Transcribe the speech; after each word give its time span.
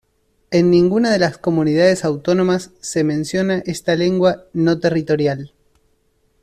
En 0.49 0.71
ninguna 0.71 1.11
de 1.11 1.19
las 1.19 1.37
comunidades 1.37 2.05
autónomas 2.05 2.71
se 2.81 3.03
menciona 3.03 3.59
esta 3.67 3.93
lengua 3.95 4.45
"no 4.51 4.79
territorial". 4.79 5.53